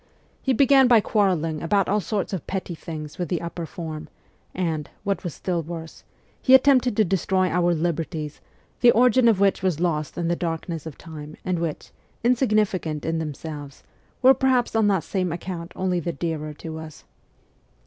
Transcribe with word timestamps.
He 0.41 0.51
began 0.51 0.87
by 0.87 0.99
quarrelling 0.99 1.61
about 1.61 1.87
all 1.87 1.99
sorts 2.01 2.33
of 2.33 2.47
petty 2.47 2.73
things 2.73 3.19
with 3.19 3.29
the 3.29 3.39
upper 3.39 3.67
form, 3.67 4.09
and 4.51 4.89
what 5.03 5.23
was 5.23 5.35
still 5.35 5.61
worse 5.61 6.03
he 6.41 6.55
attempted 6.55 6.97
to 6.97 7.05
destroy 7.05 7.49
our 7.49 7.71
'liberties/ 7.75 8.41
the 8.79 8.89
origin 8.93 9.27
of 9.27 9.39
which 9.39 9.61
was 9.61 9.79
lost 9.79 10.17
in 10.17 10.27
the 10.27 10.35
darkness 10.35 10.87
of 10.87 10.97
time 10.97 11.37
and 11.45 11.59
which, 11.59 11.91
insignificant 12.23 13.05
in 13.05 13.19
themselves, 13.19 13.83
were 14.23 14.33
perhaps 14.33 14.75
on 14.75 14.87
that 14.87 15.03
same 15.03 15.31
account 15.31 15.71
only 15.75 15.99
the 15.99 16.11
dearer 16.13 16.51
to 16.55 16.79
us. 16.79 17.03